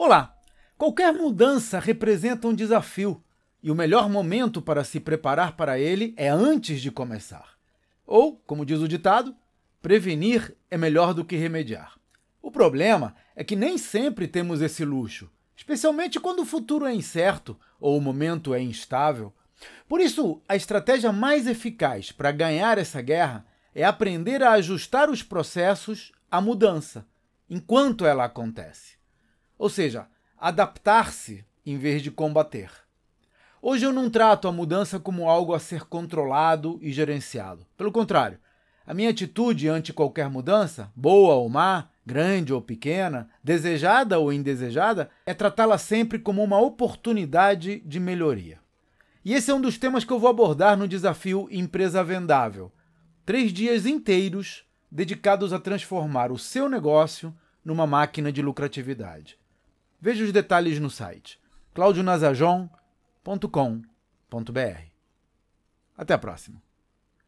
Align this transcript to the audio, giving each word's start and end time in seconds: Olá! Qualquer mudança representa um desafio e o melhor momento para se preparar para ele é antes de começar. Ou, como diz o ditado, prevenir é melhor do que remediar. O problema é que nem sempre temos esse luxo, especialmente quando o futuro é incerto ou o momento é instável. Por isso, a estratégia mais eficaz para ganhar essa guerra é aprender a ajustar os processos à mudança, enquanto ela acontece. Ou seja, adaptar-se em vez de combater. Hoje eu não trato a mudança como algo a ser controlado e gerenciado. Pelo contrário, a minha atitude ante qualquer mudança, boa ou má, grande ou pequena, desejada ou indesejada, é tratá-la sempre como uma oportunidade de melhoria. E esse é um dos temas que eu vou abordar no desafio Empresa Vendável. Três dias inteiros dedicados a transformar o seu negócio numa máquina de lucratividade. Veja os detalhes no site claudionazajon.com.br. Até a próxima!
Olá! 0.00 0.32
Qualquer 0.78 1.12
mudança 1.12 1.80
representa 1.80 2.46
um 2.46 2.54
desafio 2.54 3.20
e 3.60 3.68
o 3.68 3.74
melhor 3.74 4.08
momento 4.08 4.62
para 4.62 4.84
se 4.84 5.00
preparar 5.00 5.56
para 5.56 5.76
ele 5.76 6.14
é 6.16 6.28
antes 6.28 6.80
de 6.80 6.92
começar. 6.92 7.54
Ou, 8.06 8.36
como 8.46 8.64
diz 8.64 8.78
o 8.78 8.86
ditado, 8.86 9.34
prevenir 9.82 10.54
é 10.70 10.76
melhor 10.78 11.12
do 11.12 11.24
que 11.24 11.34
remediar. 11.34 11.96
O 12.40 12.48
problema 12.48 13.16
é 13.34 13.42
que 13.42 13.56
nem 13.56 13.76
sempre 13.76 14.28
temos 14.28 14.60
esse 14.62 14.84
luxo, 14.84 15.28
especialmente 15.56 16.20
quando 16.20 16.42
o 16.42 16.46
futuro 16.46 16.86
é 16.86 16.94
incerto 16.94 17.58
ou 17.80 17.98
o 17.98 18.00
momento 18.00 18.54
é 18.54 18.62
instável. 18.62 19.34
Por 19.88 20.00
isso, 20.00 20.40
a 20.48 20.54
estratégia 20.54 21.10
mais 21.10 21.44
eficaz 21.44 22.12
para 22.12 22.30
ganhar 22.30 22.78
essa 22.78 23.02
guerra 23.02 23.44
é 23.74 23.82
aprender 23.82 24.44
a 24.44 24.52
ajustar 24.52 25.10
os 25.10 25.24
processos 25.24 26.12
à 26.30 26.40
mudança, 26.40 27.04
enquanto 27.50 28.06
ela 28.06 28.22
acontece. 28.24 28.96
Ou 29.58 29.68
seja, 29.68 30.06
adaptar-se 30.38 31.44
em 31.66 31.76
vez 31.76 32.00
de 32.00 32.12
combater. 32.12 32.70
Hoje 33.60 33.84
eu 33.84 33.92
não 33.92 34.08
trato 34.08 34.46
a 34.46 34.52
mudança 34.52 35.00
como 35.00 35.28
algo 35.28 35.52
a 35.52 35.58
ser 35.58 35.82
controlado 35.88 36.78
e 36.80 36.92
gerenciado. 36.92 37.66
Pelo 37.76 37.90
contrário, 37.90 38.38
a 38.86 38.94
minha 38.94 39.10
atitude 39.10 39.68
ante 39.68 39.92
qualquer 39.92 40.30
mudança, 40.30 40.92
boa 40.94 41.34
ou 41.34 41.48
má, 41.48 41.88
grande 42.06 42.52
ou 42.54 42.62
pequena, 42.62 43.28
desejada 43.42 44.18
ou 44.20 44.32
indesejada, 44.32 45.10
é 45.26 45.34
tratá-la 45.34 45.76
sempre 45.76 46.20
como 46.20 46.42
uma 46.42 46.58
oportunidade 46.60 47.80
de 47.80 47.98
melhoria. 47.98 48.60
E 49.24 49.34
esse 49.34 49.50
é 49.50 49.54
um 49.54 49.60
dos 49.60 49.76
temas 49.76 50.04
que 50.04 50.12
eu 50.12 50.20
vou 50.20 50.30
abordar 50.30 50.76
no 50.76 50.86
desafio 50.88 51.48
Empresa 51.50 52.02
Vendável. 52.04 52.70
Três 53.26 53.52
dias 53.52 53.84
inteiros 53.84 54.64
dedicados 54.90 55.52
a 55.52 55.58
transformar 55.58 56.30
o 56.30 56.38
seu 56.38 56.66
negócio 56.68 57.34
numa 57.64 57.86
máquina 57.86 58.30
de 58.32 58.40
lucratividade. 58.40 59.37
Veja 60.00 60.24
os 60.24 60.32
detalhes 60.32 60.78
no 60.78 60.90
site 60.90 61.40
claudionazajon.com.br. 61.74 62.70
Até 65.96 66.14
a 66.14 66.18
próxima! 66.18 66.67